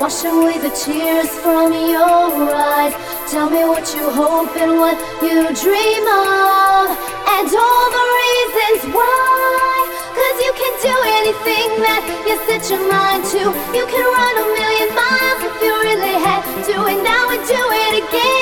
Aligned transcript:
Washing 0.00 0.30
away 0.30 0.56
the 0.56 0.70
tears 0.70 1.28
from 1.44 1.74
your 1.74 2.32
eyes. 2.56 2.94
Tell 3.30 3.50
me 3.50 3.64
what 3.68 3.84
you 3.94 4.08
hope 4.08 4.56
and 4.56 4.80
what 4.80 4.96
you 5.20 5.44
dream 5.52 6.04
of, 6.08 6.88
and 7.36 7.48
all 7.52 7.86
the 7.92 8.06
reasons 8.24 8.96
why. 8.96 9.76
Cause 10.16 10.36
you 10.40 10.52
can 10.56 10.74
do 10.80 10.96
anything 11.20 11.68
that 11.84 12.00
you 12.26 12.34
set 12.48 12.70
your 12.70 12.80
mind 12.88 13.28
to. 13.36 13.52
You 13.76 13.84
can 13.92 14.04
run 14.16 14.34
a 14.40 14.46
million 14.56 14.88
miles 14.96 15.40
if 15.44 15.54
you 15.60 15.72
really 15.84 16.16
have 16.24 16.48
to, 16.48 16.76
and 16.88 17.06
I 17.06 17.20
would 17.28 17.44
do 17.46 17.60
it 17.60 18.02
again. 18.02 18.39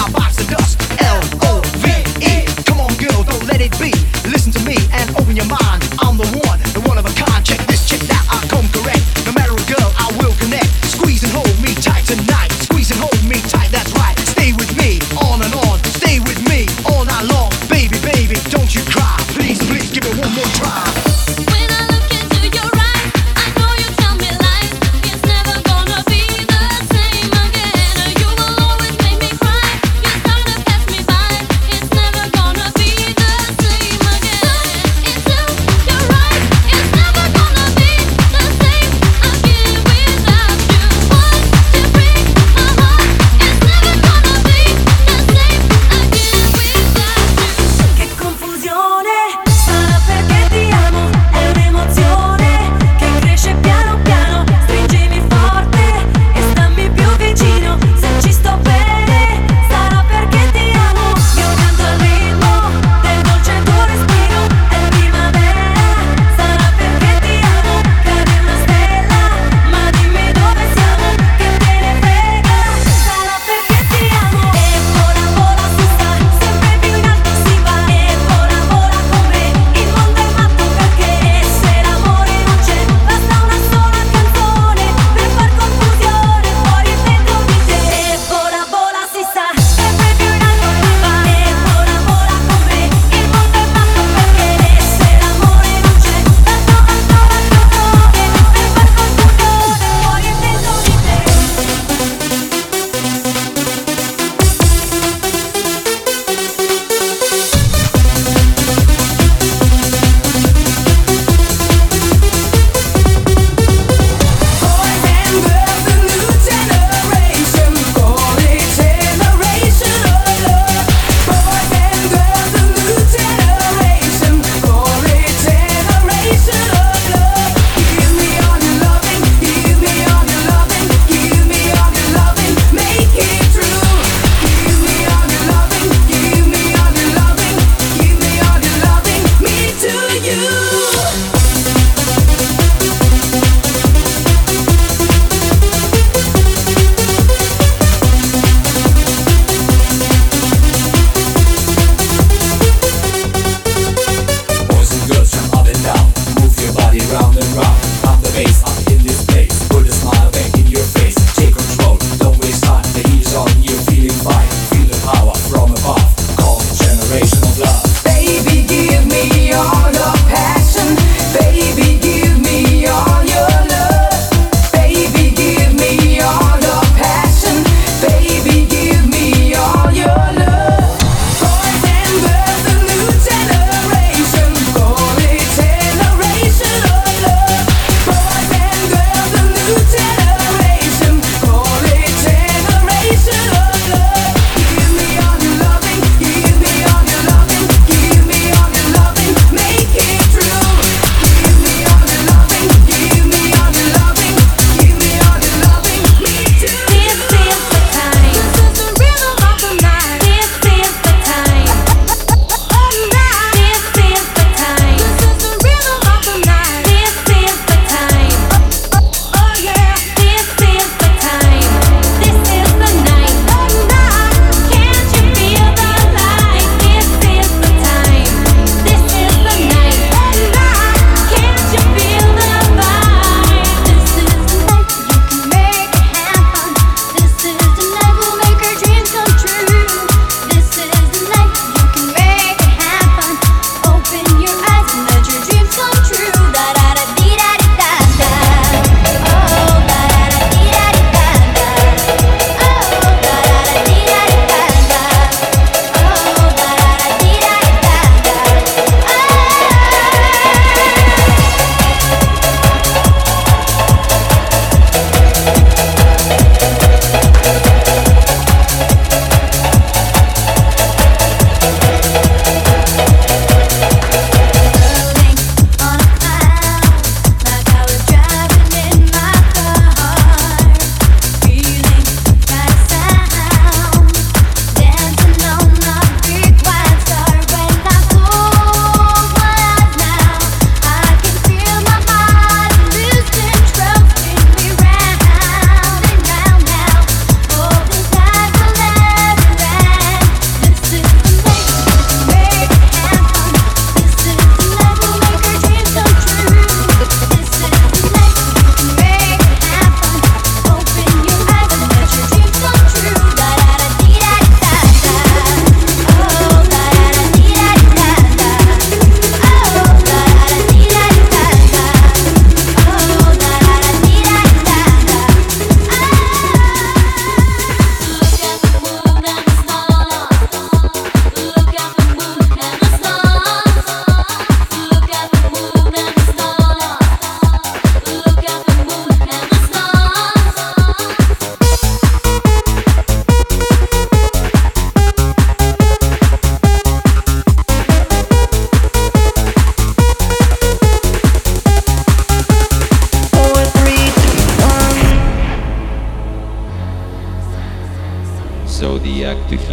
I 0.00 0.10
box 0.12 0.40
of 0.40 0.48
dust. 0.48 0.79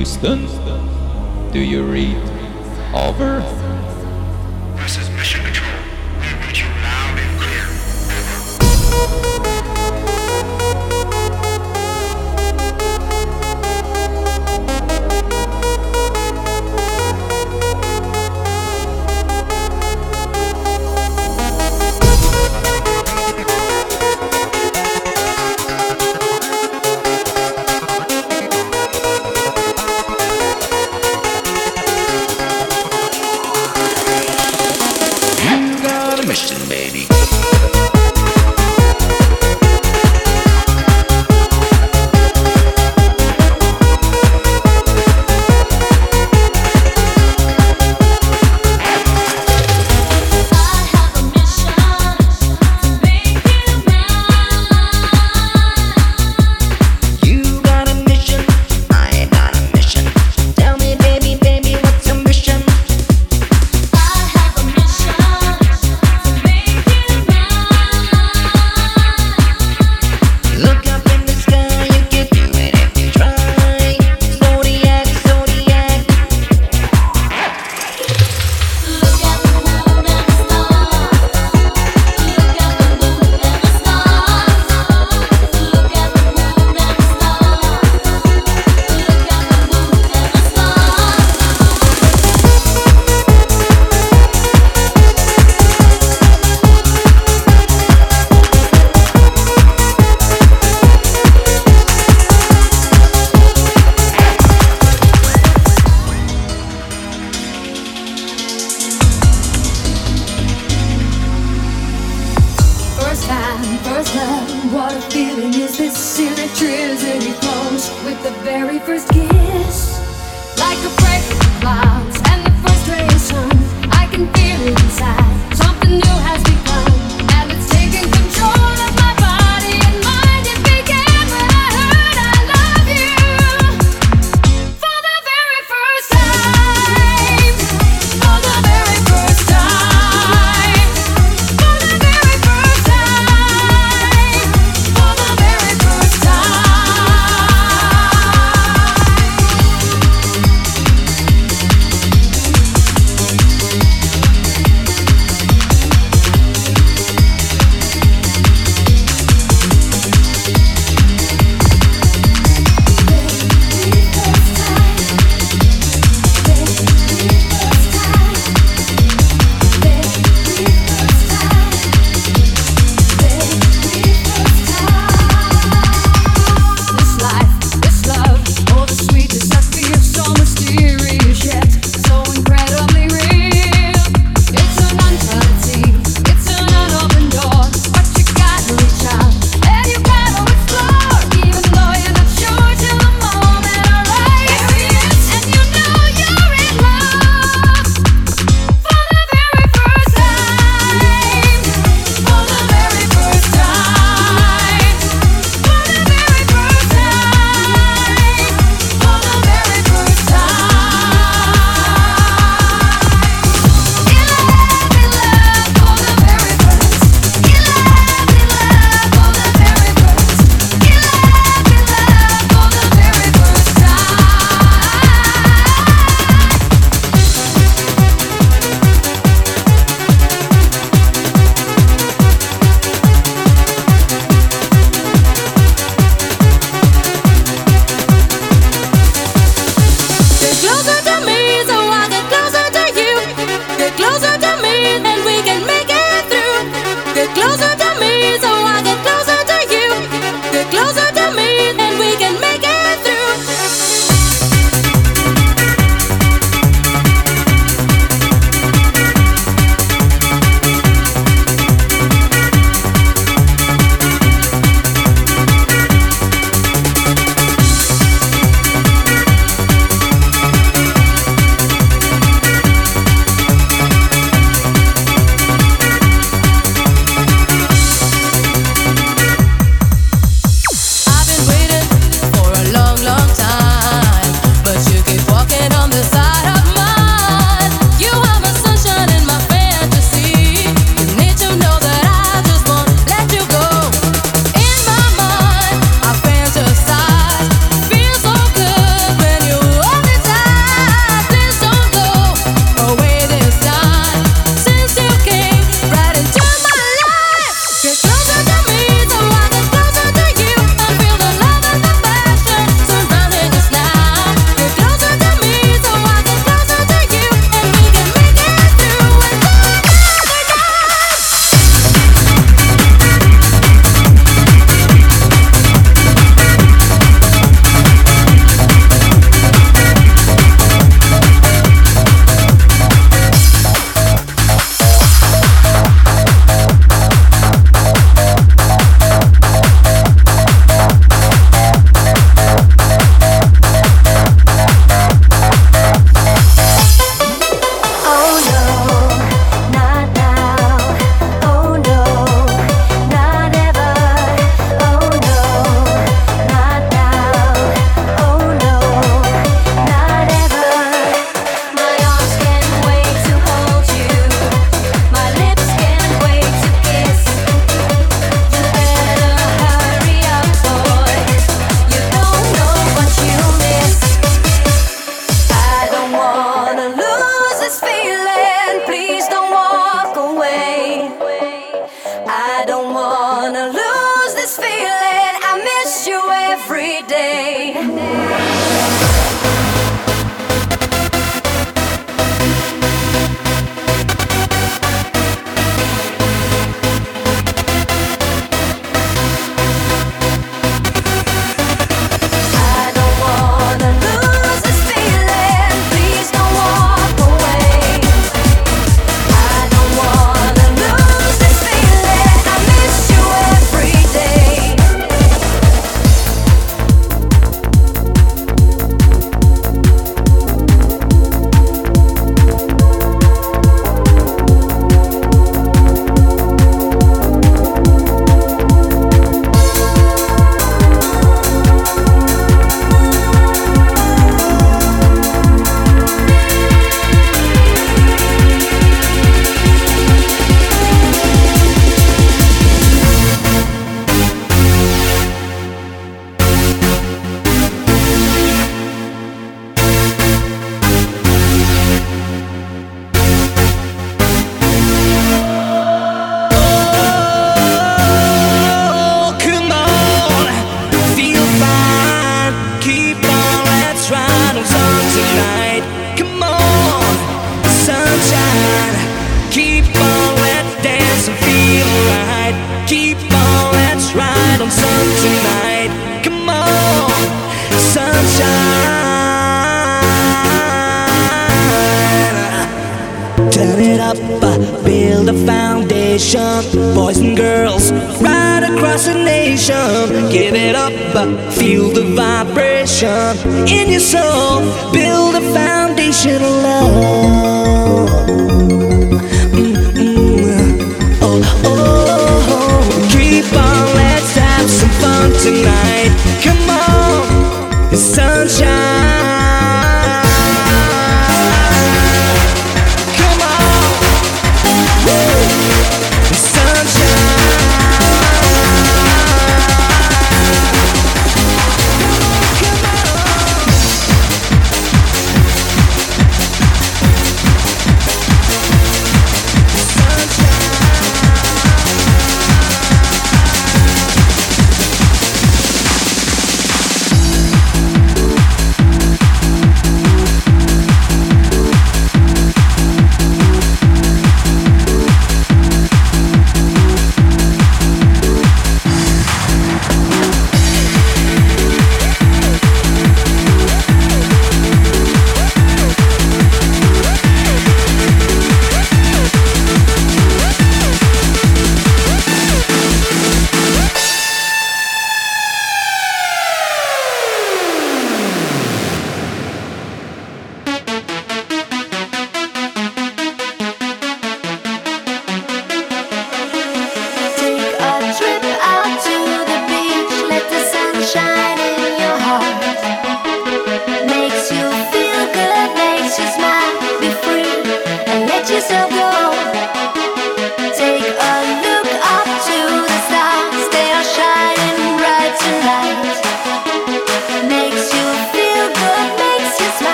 cristã 0.00 0.59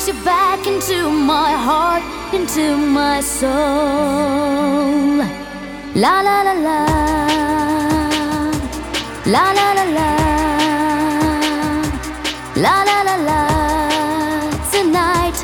takes 0.00 0.16
you 0.16 0.24
back 0.24 0.66
into 0.66 1.10
my 1.10 1.52
heart, 1.52 2.02
into 2.32 2.76
my 2.76 3.20
soul. 3.20 3.50
La 5.94 6.22
la 6.22 6.42
la 6.42 6.54
la. 6.66 6.86
La 9.26 9.52
la 9.58 9.72
la 9.78 9.84
la. 9.96 10.10
La 12.56 12.84
la 12.88 13.02
la 13.08 13.16
la. 13.28 13.40
Tonight. 14.72 15.36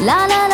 La 0.00 0.26
la 0.26 0.46
la. 0.48 0.51